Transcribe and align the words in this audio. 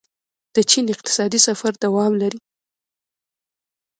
د 0.55 0.57
چین 0.71 0.85
اقتصادي 0.93 1.39
سفر 1.47 1.73
دوام 1.83 2.11
لري. 2.21 2.39